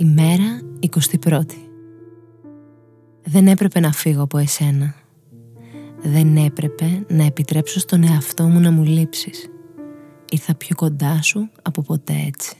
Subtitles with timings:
[0.00, 0.60] Ημέρα
[1.20, 1.40] 21
[3.24, 4.94] Δεν έπρεπε να φύγω από εσένα.
[6.02, 9.50] Δεν έπρεπε να επιτρέψω στον εαυτό μου να μου λείψεις.
[10.30, 12.56] Ήρθα πιο κοντά σου από ποτέ έτσι.